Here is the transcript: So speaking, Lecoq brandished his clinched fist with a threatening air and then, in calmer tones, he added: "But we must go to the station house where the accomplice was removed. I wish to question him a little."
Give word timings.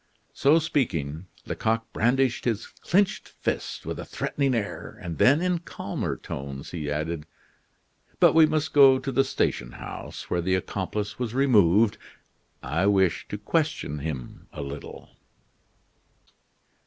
So 0.33 0.57
speaking, 0.57 1.27
Lecoq 1.45 1.93
brandished 1.93 2.45
his 2.45 2.65
clinched 2.65 3.27
fist 3.29 3.85
with 3.85 3.99
a 3.99 4.03
threatening 4.03 4.55
air 4.55 4.97
and 4.99 5.19
then, 5.19 5.41
in 5.43 5.59
calmer 5.59 6.17
tones, 6.17 6.71
he 6.71 6.89
added: 6.89 7.27
"But 8.19 8.33
we 8.33 8.47
must 8.47 8.73
go 8.73 8.97
to 8.97 9.11
the 9.11 9.23
station 9.23 9.73
house 9.73 10.27
where 10.27 10.41
the 10.41 10.55
accomplice 10.55 11.19
was 11.19 11.35
removed. 11.35 11.99
I 12.63 12.87
wish 12.87 13.27
to 13.27 13.37
question 13.37 13.99
him 13.99 14.47
a 14.51 14.63
little." 14.63 15.11